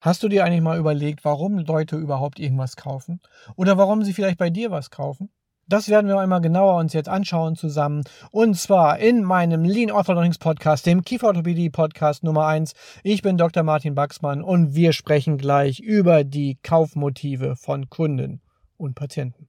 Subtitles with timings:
[0.00, 3.20] Hast du dir eigentlich mal überlegt, warum Leute überhaupt irgendwas kaufen?
[3.56, 5.30] Oder warum sie vielleicht bei dir was kaufen?
[5.66, 8.04] Das werden wir einmal genauer uns jetzt anschauen zusammen.
[8.30, 12.74] Und zwar in meinem Lean Orthodontics Podcast, dem Kieferorthopädie Podcast Nummer 1.
[13.02, 13.64] Ich bin Dr.
[13.64, 18.40] Martin Baxmann und wir sprechen gleich über die Kaufmotive von Kunden
[18.76, 19.48] und Patienten.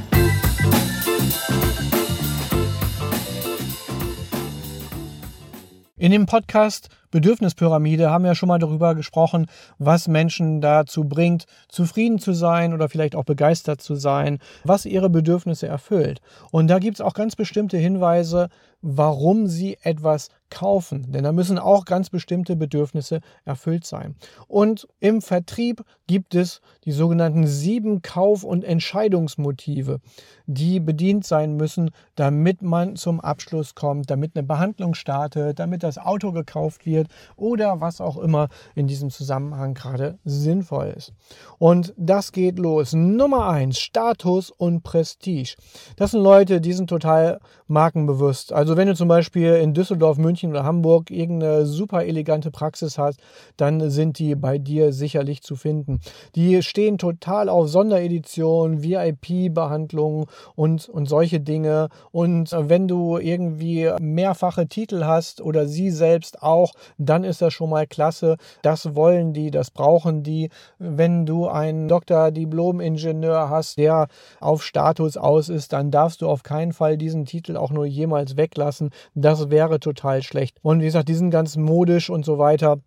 [6.01, 9.47] In dem Podcast Bedürfnispyramide haben wir schon mal darüber gesprochen,
[9.77, 15.09] was Menschen dazu bringt, zufrieden zu sein oder vielleicht auch begeistert zu sein, was ihre
[15.09, 16.21] Bedürfnisse erfüllt.
[16.51, 18.49] Und da gibt es auch ganz bestimmte Hinweise,
[18.81, 21.11] warum sie etwas kaufen.
[21.11, 24.15] Denn da müssen auch ganz bestimmte Bedürfnisse erfüllt sein.
[24.47, 29.99] Und im Vertrieb gibt es die sogenannten sieben Kauf- und Entscheidungsmotive,
[30.47, 35.97] die bedient sein müssen, damit man zum Abschluss kommt, damit eine Behandlung startet, damit das
[35.97, 37.00] Auto gekauft wird
[37.35, 41.13] oder was auch immer in diesem Zusammenhang gerade sinnvoll ist.
[41.59, 42.93] Und das geht los.
[42.93, 45.55] Nummer eins, Status und Prestige.
[45.95, 48.53] Das sind Leute, die sind total markenbewusst.
[48.53, 53.19] Also wenn du zum Beispiel in Düsseldorf, München oder Hamburg irgendeine super elegante Praxis hast,
[53.57, 55.99] dann sind die bei dir sicherlich zu finden.
[56.35, 61.89] Die stehen total auf Sonderedition, VIP-Behandlungen und, und solche Dinge.
[62.11, 67.69] Und wenn du irgendwie mehrfache Titel hast oder sie selbst auch, dann ist das schon
[67.69, 68.37] mal klasse.
[68.61, 70.49] Das wollen die, das brauchen die.
[70.79, 74.07] Wenn du einen Doktor, Diplom-Ingenieur hast, der
[74.39, 78.37] auf Status aus ist, dann darfst du auf keinen Fall diesen Titel auch nur jemals
[78.37, 78.91] weglassen.
[79.13, 80.57] Das wäre total schlecht.
[80.61, 82.77] Und wie gesagt, die sind ganz modisch und so weiter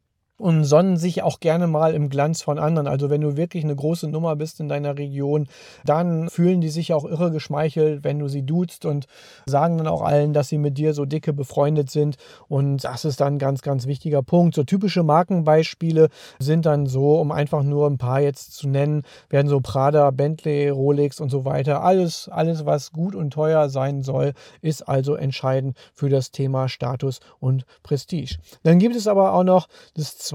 [0.44, 2.86] und sonnen sich auch gerne mal im Glanz von anderen.
[2.86, 5.46] Also wenn du wirklich eine große Nummer bist in deiner Region,
[5.86, 9.06] dann fühlen die sich auch irre geschmeichelt, wenn du sie duzt und
[9.46, 12.16] sagen dann auch allen, dass sie mit dir so dicke befreundet sind.
[12.46, 14.54] Und das ist dann ein ganz, ganz wichtiger Punkt.
[14.54, 19.48] So typische Markenbeispiele sind dann so, um einfach nur ein paar jetzt zu nennen, werden
[19.48, 21.82] so Prada, Bentley, Rolex und so weiter.
[21.82, 27.20] Alles, alles, was gut und teuer sein soll, ist also entscheidend für das Thema Status
[27.40, 28.36] und Prestige.
[28.62, 30.33] Dann gibt es aber auch noch das zweite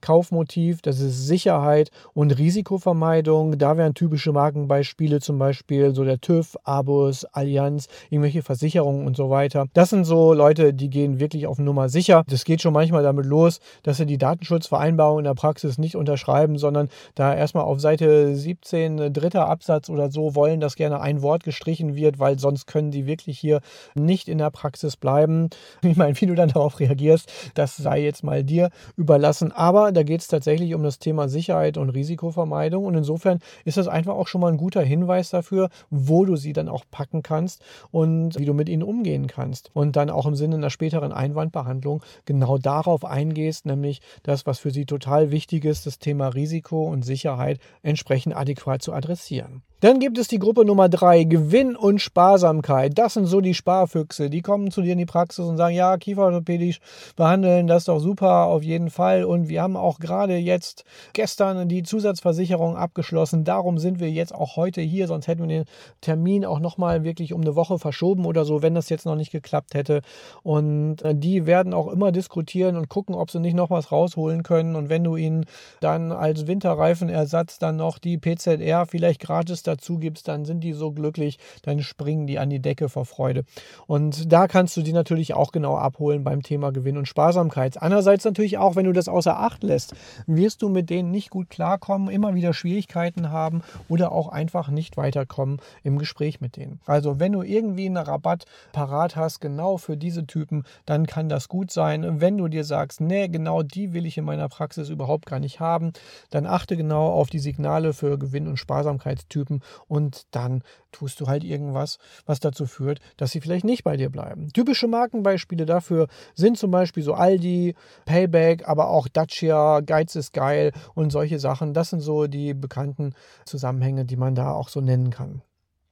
[0.00, 3.58] Kaufmotiv, das ist Sicherheit und Risikovermeidung.
[3.58, 9.30] Da wären typische Markenbeispiele zum Beispiel so der TÜV, Abus, Allianz, irgendwelche Versicherungen und so
[9.30, 9.66] weiter.
[9.74, 12.24] Das sind so Leute, die gehen wirklich auf Nummer sicher.
[12.28, 16.58] Das geht schon manchmal damit los, dass sie die Datenschutzvereinbarung in der Praxis nicht unterschreiben,
[16.58, 21.44] sondern da erstmal auf Seite 17, dritter Absatz oder so wollen, dass gerne ein Wort
[21.44, 23.60] gestrichen wird, weil sonst können die wirklich hier
[23.94, 25.48] nicht in der Praxis bleiben.
[25.86, 29.52] Ich meine, wie du dann darauf reagierst, das sei jetzt mal dir über überlassen.
[29.52, 32.84] Aber da geht es tatsächlich um das Thema Sicherheit und Risikovermeidung.
[32.84, 36.52] Und insofern ist das einfach auch schon mal ein guter Hinweis dafür, wo du sie
[36.52, 39.70] dann auch packen kannst und wie du mit ihnen umgehen kannst.
[39.72, 44.70] Und dann auch im Sinne einer späteren Einwandbehandlung genau darauf eingehst, nämlich das, was für
[44.70, 49.62] sie total wichtig ist, das Thema Risiko und Sicherheit entsprechend adäquat zu adressieren.
[49.80, 52.96] Dann gibt es die Gruppe Nummer drei, Gewinn und Sparsamkeit.
[52.96, 54.30] Das sind so die Sparfüchse.
[54.30, 56.80] Die kommen zu dir in die Praxis und sagen, ja, Kieferorthopädisch
[57.14, 59.24] behandeln, das ist doch super, auf jeden Fall.
[59.24, 63.44] Und wir haben auch gerade jetzt gestern die Zusatzversicherung abgeschlossen.
[63.44, 65.64] Darum sind wir jetzt auch heute hier, sonst hätten wir den
[66.00, 69.30] Termin auch nochmal wirklich um eine Woche verschoben oder so, wenn das jetzt noch nicht
[69.30, 70.00] geklappt hätte.
[70.42, 74.42] Und äh, die werden auch immer diskutieren und gucken, ob sie nicht noch was rausholen
[74.42, 74.74] können.
[74.74, 75.44] Und wenn du ihnen
[75.80, 80.92] dann als Winterreifenersatz dann noch die PZR vielleicht gratis dazu gibst, dann sind die so
[80.92, 83.44] glücklich, dann springen die an die Decke vor Freude.
[83.86, 87.80] Und da kannst du die natürlich auch genau abholen beim Thema Gewinn und Sparsamkeit.
[87.80, 89.94] Andererseits natürlich auch, wenn du das außer Acht lässt,
[90.26, 94.96] wirst du mit denen nicht gut klarkommen, immer wieder Schwierigkeiten haben oder auch einfach nicht
[94.96, 96.80] weiterkommen im Gespräch mit denen.
[96.86, 101.48] Also wenn du irgendwie einen Rabatt parat hast, genau für diese Typen, dann kann das
[101.48, 102.20] gut sein.
[102.20, 105.60] Wenn du dir sagst, nee, genau die will ich in meiner Praxis überhaupt gar nicht
[105.60, 105.92] haben,
[106.30, 110.62] dann achte genau auf die Signale für Gewinn- und Sparsamkeitstypen bleiben und dann
[110.92, 114.48] tust du halt irgendwas, was dazu führt, dass sie vielleicht nicht bei dir bleiben.
[114.52, 117.74] Typische Markenbeispiele dafür sind zum Beispiel so Aldi,
[118.04, 121.74] Payback, aber auch Dacia, Geiz ist geil und solche Sachen.
[121.74, 123.14] Das sind so die bekannten
[123.44, 125.42] Zusammenhänge, die man da auch so nennen kann.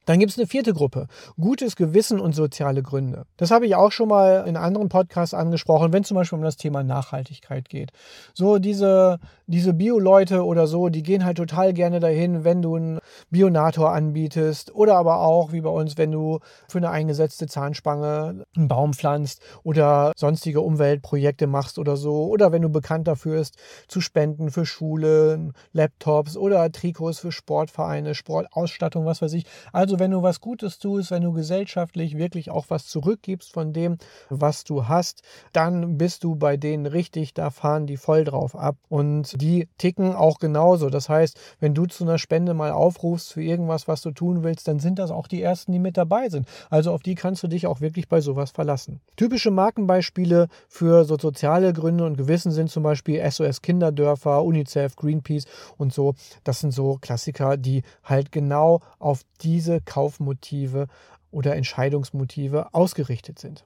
[0.05, 1.07] Dann gibt es eine vierte Gruppe,
[1.39, 3.25] gutes Gewissen und soziale Gründe.
[3.37, 6.57] Das habe ich auch schon mal in anderen Podcasts angesprochen, wenn zum Beispiel um das
[6.57, 7.91] Thema Nachhaltigkeit geht.
[8.33, 12.99] So diese, diese Bio-Leute oder so, die gehen halt total gerne dahin, wenn du einen
[13.29, 18.67] Bionator anbietest oder aber auch, wie bei uns, wenn du für eine eingesetzte Zahnspange einen
[18.67, 23.57] Baum pflanzt oder sonstige Umweltprojekte machst oder so oder wenn du bekannt dafür bist,
[23.87, 29.45] zu spenden für Schulen, Laptops oder Trikots für Sportvereine, Sportausstattung, was weiß ich.
[29.71, 33.71] Also also wenn du was Gutes tust, wenn du gesellschaftlich wirklich auch was zurückgibst von
[33.71, 33.97] dem,
[34.29, 35.21] was du hast,
[35.53, 38.75] dann bist du bei denen richtig, da fahren die voll drauf ab.
[38.89, 40.89] Und die ticken auch genauso.
[40.89, 44.67] Das heißt, wenn du zu einer Spende mal aufrufst für irgendwas, was du tun willst,
[44.67, 46.45] dann sind das auch die Ersten, die mit dabei sind.
[46.69, 48.99] Also auf die kannst du dich auch wirklich bei sowas verlassen.
[49.15, 55.45] Typische Markenbeispiele für so soziale Gründe und Gewissen sind zum Beispiel SOS Kinderdörfer, UNICEF, Greenpeace
[55.77, 56.15] und so.
[56.43, 60.87] Das sind so Klassiker, die halt genau auf diese Kaufmotive
[61.31, 63.65] oder Entscheidungsmotive ausgerichtet sind.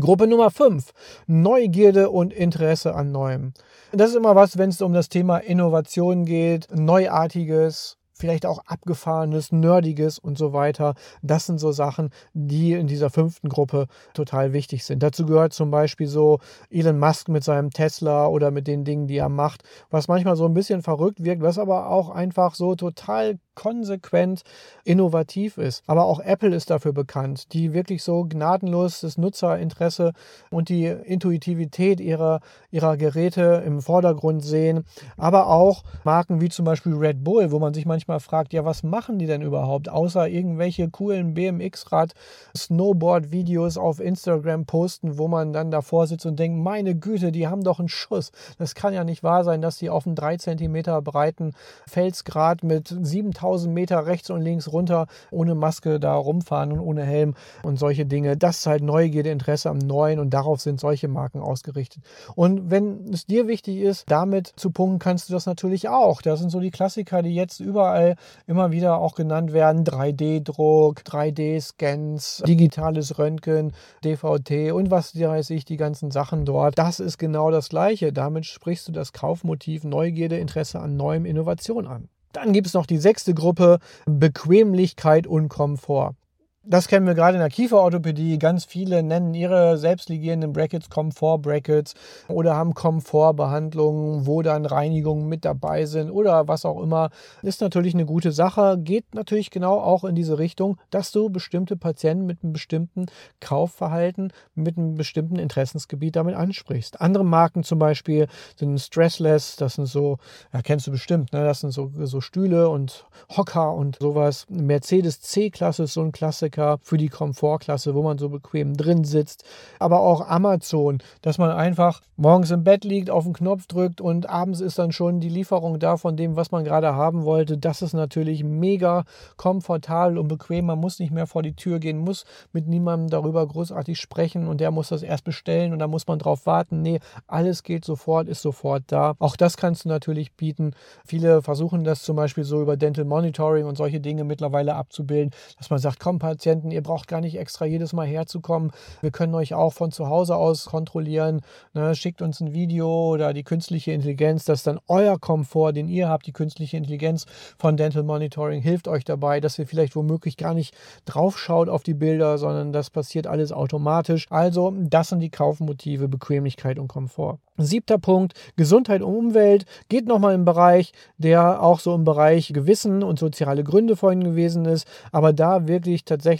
[0.00, 0.92] Gruppe Nummer 5,
[1.26, 3.52] Neugierde und Interesse an Neuem.
[3.92, 9.50] Das ist immer was, wenn es um das Thema Innovation geht, Neuartiges, vielleicht auch abgefahrenes,
[9.50, 10.94] nerdiges und so weiter.
[11.22, 15.02] Das sind so Sachen, die in dieser fünften Gruppe total wichtig sind.
[15.02, 16.38] Dazu gehört zum Beispiel so
[16.70, 20.46] Elon Musk mit seinem Tesla oder mit den Dingen, die er macht, was manchmal so
[20.46, 24.42] ein bisschen verrückt wirkt, was aber auch einfach so total konsequent
[24.84, 25.82] innovativ ist.
[25.86, 30.12] Aber auch Apple ist dafür bekannt, die wirklich so gnadenlos das Nutzerinteresse
[30.50, 32.40] und die Intuitivität ihrer,
[32.70, 34.84] ihrer Geräte im Vordergrund sehen.
[35.16, 38.82] Aber auch Marken wie zum Beispiel Red Bull, wo man sich manchmal fragt, ja, was
[38.82, 46.06] machen die denn überhaupt, außer irgendwelche coolen BMX-Rad-Snowboard-Videos auf Instagram posten, wo man dann davor
[46.06, 48.32] sitzt und denkt, meine Güte, die haben doch einen Schuss.
[48.58, 51.52] Das kann ja nicht wahr sein, dass die auf einem 3 cm breiten
[51.86, 57.02] Felsgrat mit 7000 1000 Meter rechts und links runter ohne Maske da rumfahren und ohne
[57.02, 58.36] Helm und solche Dinge.
[58.36, 62.02] Das ist halt Neugierde, Interesse am Neuen und darauf sind solche Marken ausgerichtet.
[62.34, 66.22] Und wenn es dir wichtig ist, damit zu punkten, kannst du das natürlich auch.
[66.22, 68.16] Das sind so die Klassiker, die jetzt überall
[68.46, 69.84] immer wieder auch genannt werden.
[69.84, 73.72] 3D-Druck, 3D-Scans, digitales Röntgen,
[74.04, 76.78] DVT und was weiß ich, die ganzen Sachen dort.
[76.78, 78.12] Das ist genau das Gleiche.
[78.12, 82.08] Damit sprichst du das Kaufmotiv Neugierde, Interesse an neuem Innovation an.
[82.32, 86.14] Dann gibt es noch die sechste Gruppe, Bequemlichkeit und Komfort.
[86.64, 88.38] Das kennen wir gerade in der Kieferorthopädie.
[88.38, 91.94] Ganz viele nennen ihre selbstligierenden Brackets Komfort-Brackets
[92.28, 97.10] oder haben Komfortbehandlungen, wo dann Reinigungen mit dabei sind oder was auch immer.
[97.42, 98.78] Ist natürlich eine gute Sache.
[98.78, 103.06] Geht natürlich genau auch in diese Richtung, dass du bestimmte Patienten mit einem bestimmten
[103.40, 107.00] Kaufverhalten, mit einem bestimmten Interessensgebiet damit ansprichst.
[107.00, 109.56] Andere Marken zum Beispiel sind Stressless.
[109.56, 110.18] Das sind so,
[110.52, 111.42] ja, kennst du bestimmt, ne?
[111.42, 113.04] das sind so, so Stühle und
[113.36, 114.46] Hocker und sowas.
[114.48, 116.51] Mercedes C-Klasse ist so ein Klassiker.
[116.52, 119.44] Klassiker für die Komfortklasse, wo man so bequem drin sitzt.
[119.78, 124.28] Aber auch Amazon, dass man einfach morgens im Bett liegt, auf den Knopf drückt und
[124.28, 127.58] abends ist dann schon die Lieferung da von dem, was man gerade haben wollte.
[127.58, 129.04] Das ist natürlich mega
[129.36, 130.66] komfortabel und bequem.
[130.66, 134.60] Man muss nicht mehr vor die Tür gehen, muss mit niemandem darüber großartig sprechen und
[134.60, 136.82] der muss das erst bestellen und da muss man drauf warten.
[136.82, 139.14] Nee, alles geht sofort, ist sofort da.
[139.18, 140.74] Auch das kannst du natürlich bieten.
[141.04, 145.70] Viele versuchen das zum Beispiel so über Dental Monitoring und solche Dinge mittlerweile abzubilden, dass
[145.70, 148.72] man sagt, komm, Patienten, ihr braucht gar nicht extra jedes Mal herzukommen.
[149.00, 151.40] Wir können euch auch von zu Hause aus kontrollieren.
[151.72, 151.94] Ne?
[151.94, 156.08] Schickt uns ein Video oder die künstliche Intelligenz, das ist dann euer Komfort, den ihr
[156.08, 156.26] habt.
[156.26, 157.26] Die künstliche Intelligenz
[157.58, 160.74] von Dental Monitoring hilft euch dabei, dass ihr vielleicht womöglich gar nicht
[161.04, 164.26] draufschaut auf die Bilder, sondern das passiert alles automatisch.
[164.30, 167.38] Also, das sind die Kaufmotive, Bequemlichkeit und Komfort.
[167.58, 173.02] Siebter Punkt, Gesundheit und Umwelt geht nochmal im Bereich, der auch so im Bereich Gewissen
[173.02, 176.31] und soziale Gründe vorhin gewesen ist, aber da wirklich tatsächlich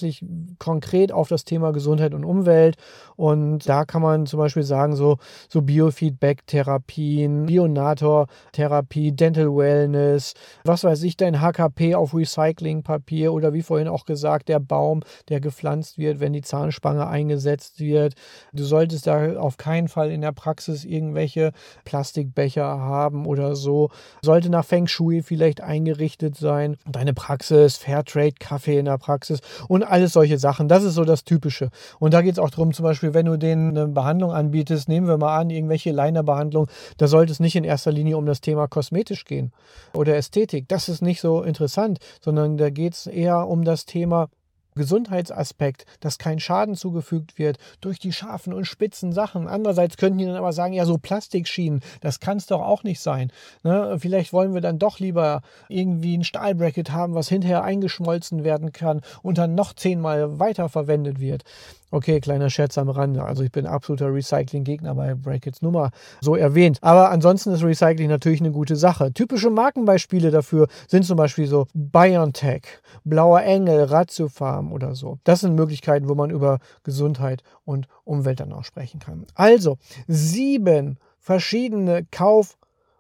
[0.59, 2.77] konkret auf das Thema Gesundheit und Umwelt
[3.17, 5.19] und da kann man zum Beispiel sagen, so,
[5.49, 10.35] so Biofeedback-Therapien, Bionator-Therapie, Dental Wellness,
[10.65, 15.41] was weiß ich, dein HKP auf Recyclingpapier oder wie vorhin auch gesagt, der Baum, der
[15.41, 18.15] gepflanzt wird, wenn die Zahnspange eingesetzt wird.
[18.53, 21.53] Du solltest da auf keinen Fall in der Praxis irgendwelche
[21.85, 23.91] Plastikbecher haben oder so.
[24.23, 26.77] Sollte nach Feng Shui vielleicht eingerichtet sein.
[26.87, 30.69] Deine Praxis, Fairtrade, Kaffee in der Praxis und alles solche Sachen.
[30.69, 31.71] Das ist so das Typische.
[31.99, 35.07] Und da geht es auch darum, zum Beispiel, wenn du denen eine Behandlung anbietest, nehmen
[35.07, 38.69] wir mal an, irgendwelche Liner-Behandlung, da sollte es nicht in erster Linie um das Thema
[38.69, 39.53] kosmetisch gehen
[39.95, 40.69] oder Ästhetik.
[40.69, 44.29] Das ist nicht so interessant, sondern da geht es eher um das Thema
[44.75, 49.49] Gesundheitsaspekt, dass kein Schaden zugefügt wird durch die scharfen und spitzen Sachen.
[49.49, 53.01] Andererseits könnten die dann aber sagen, ja, so Plastikschienen, das kann es doch auch nicht
[53.01, 53.33] sein.
[53.63, 53.97] Ne?
[53.99, 59.03] Vielleicht wollen wir dann doch lieber irgendwie ein Stahlbracket haben, was hinterher eingeschmolzen werden kann
[59.23, 61.45] und dann noch zehnmal weiterverwendet wird.
[61.93, 63.23] Okay, kleiner Scherz am Rande.
[63.23, 65.91] Also ich bin absoluter Recycling-Gegner bei Brackets Nummer
[66.23, 66.79] so erwähnt.
[66.81, 69.13] Aber ansonsten ist Recycling natürlich eine gute Sache.
[69.13, 72.63] Typische Markenbeispiele dafür sind zum Beispiel so BioNTech,
[73.05, 75.19] Blauer Engel, Ratiofarm oder so.
[75.25, 79.27] Das sind Möglichkeiten, wo man über Gesundheit und Umwelt dann auch sprechen kann.
[79.35, 79.77] Also
[80.09, 82.57] sieben verschiedene Kauf-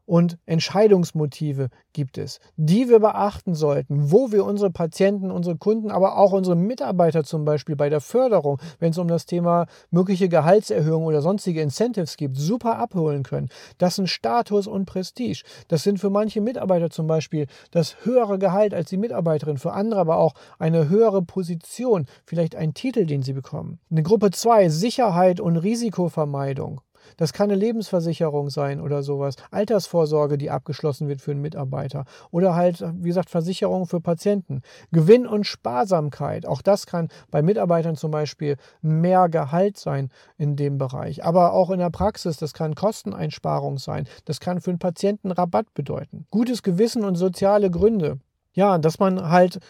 [0.07, 6.17] und Entscheidungsmotive gibt es, die wir beachten sollten, wo wir unsere Patienten, unsere Kunden, aber
[6.19, 11.05] auch unsere Mitarbeiter zum Beispiel bei der Förderung, wenn es um das Thema mögliche Gehaltserhöhung
[11.05, 13.49] oder sonstige Incentives gibt, super abholen können.
[13.79, 15.45] Das sind Status und Prestige.
[15.69, 20.01] Das sind für manche Mitarbeiter zum Beispiel das höhere Gehalt als die Mitarbeiterin, für andere
[20.01, 23.79] aber auch eine höhere Position, vielleicht ein Titel, den sie bekommen.
[23.91, 26.81] Eine Gruppe 2, Sicherheit und Risikovermeidung.
[27.17, 29.37] Das kann eine Lebensversicherung sein oder sowas.
[29.51, 32.05] Altersvorsorge, die abgeschlossen wird für einen Mitarbeiter.
[32.31, 34.63] Oder halt, wie gesagt, Versicherung für Patienten.
[34.91, 36.47] Gewinn und Sparsamkeit.
[36.47, 41.25] Auch das kann bei Mitarbeitern zum Beispiel mehr Gehalt sein in dem Bereich.
[41.25, 44.07] Aber auch in der Praxis, das kann Kosteneinsparung sein.
[44.25, 46.27] Das kann für einen Patienten Rabatt bedeuten.
[46.31, 48.19] Gutes Gewissen und soziale Gründe.
[48.55, 49.61] Ja, dass man halt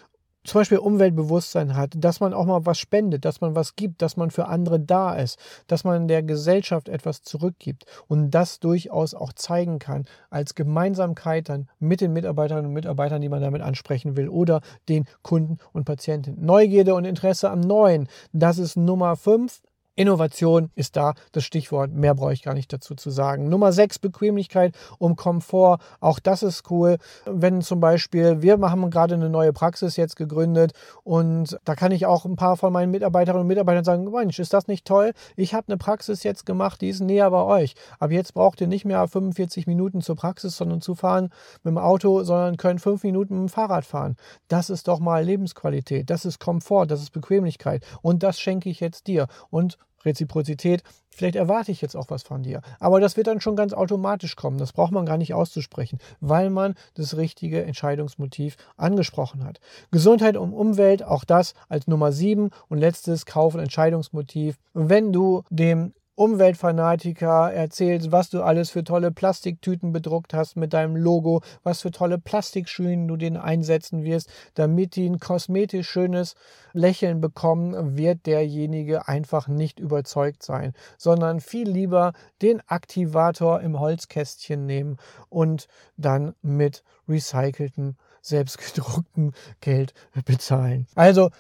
[0.45, 4.17] zum Beispiel Umweltbewusstsein hat, dass man auch mal was spendet, dass man was gibt, dass
[4.17, 9.33] man für andere da ist, dass man der Gesellschaft etwas zurückgibt und das durchaus auch
[9.33, 14.29] zeigen kann als Gemeinsamkeit dann mit den Mitarbeiterinnen und Mitarbeitern, die man damit ansprechen will
[14.29, 16.45] oder den Kunden und Patienten.
[16.45, 19.63] Neugierde und Interesse am Neuen, das ist Nummer fünf.
[19.95, 21.93] Innovation ist da das Stichwort.
[21.93, 23.51] Mehr brauche ich gar nicht dazu zu sagen.
[23.51, 25.81] Nummer 6, Bequemlichkeit und Komfort.
[26.01, 26.97] Auch das ist cool.
[27.27, 30.73] Wenn zum Beispiel, wir haben gerade eine neue Praxis jetzt gegründet
[31.05, 34.55] und da kann ich auch ein paar von meinen Mitarbeiterinnen und Mitarbeitern sagen, Mensch, ist
[34.55, 35.13] das nicht toll?
[35.37, 37.75] Ich habe eine Praxis jetzt gemacht, die ist näher bei euch.
[37.99, 41.29] Aber jetzt braucht ihr nicht mehr 45 Minuten zur Praxis, sondern zu fahren
[41.65, 44.17] mit dem Auto, sondern könnt fünf Minuten mit dem Fahrrad fahren.
[44.49, 46.09] Das ist doch mal Lebensqualität.
[46.09, 47.85] Das ist Komfort, das ist Bequemlichkeit.
[48.01, 49.27] Und das schenke ich jetzt dir.
[49.51, 52.61] Und Reziprozität, vielleicht erwarte ich jetzt auch was von dir.
[52.81, 54.59] Aber das wird dann schon ganz automatisch kommen.
[54.59, 59.61] Das braucht man gar nicht auszusprechen, weil man das richtige Entscheidungsmotiv angesprochen hat.
[59.91, 64.57] Gesundheit und Umwelt, auch das als Nummer sieben und letztes Kauf- und Entscheidungsmotiv.
[64.75, 70.95] Wenn du dem Umweltfanatiker erzählst, was du alles für tolle Plastiktüten bedruckt hast mit deinem
[70.95, 76.35] Logo, was für tolle Plastikschülen du den einsetzen wirst, damit die ein kosmetisch schönes
[76.75, 84.67] Lächeln bekommen, wird derjenige einfach nicht überzeugt sein, sondern viel lieber den Aktivator im Holzkästchen
[84.67, 84.99] nehmen
[85.31, 85.67] und
[85.97, 90.87] dann mit recyceltem, selbstgedrucktem Geld bezahlen.
[90.95, 91.31] Also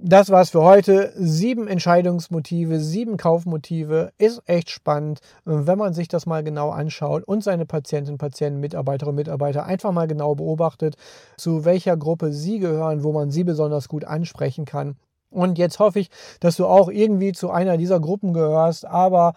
[0.00, 1.12] das war's für heute.
[1.16, 4.12] Sieben Entscheidungsmotive, sieben Kaufmotive.
[4.18, 9.14] Ist echt spannend, wenn man sich das mal genau anschaut und seine Patientinnen, Patienten, Mitarbeiterinnen
[9.14, 10.96] und Mitarbeiter einfach mal genau beobachtet,
[11.36, 14.96] zu welcher Gruppe sie gehören, wo man sie besonders gut ansprechen kann.
[15.30, 18.86] Und jetzt hoffe ich, dass du auch irgendwie zu einer dieser Gruppen gehörst.
[18.86, 19.34] Aber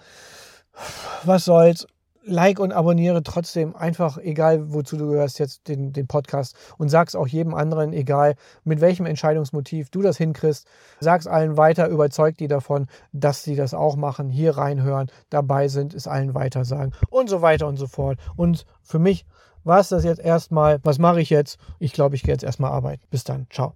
[1.23, 1.87] was soll's?
[2.23, 7.15] Like und abonniere trotzdem einfach, egal wozu du gehörst, jetzt den, den Podcast und sag's
[7.15, 10.67] auch jedem anderen, egal mit welchem Entscheidungsmotiv du das hinkriegst,
[10.99, 15.93] sag's allen weiter, überzeug die davon, dass sie das auch machen, hier reinhören, dabei sind,
[15.93, 18.19] es allen weiter sagen und so weiter und so fort.
[18.35, 19.25] Und für mich
[19.63, 20.79] war es das jetzt erstmal.
[20.83, 21.59] Was mache ich jetzt?
[21.79, 23.03] Ich glaube, ich gehe jetzt erstmal arbeiten.
[23.09, 23.47] Bis dann.
[23.49, 23.75] Ciao.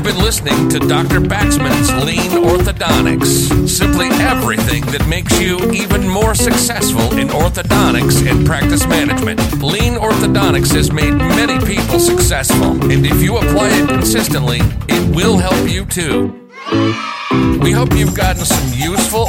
[0.00, 1.20] You've been listening to Dr.
[1.20, 3.68] Baxman's Lean Orthodontics.
[3.68, 9.40] Simply everything that makes you even more successful in orthodontics and practice management.
[9.62, 15.36] Lean Orthodontics has made many people successful, and if you apply it consistently, it will
[15.36, 16.48] help you too.
[17.60, 19.28] We hope you've gotten some useful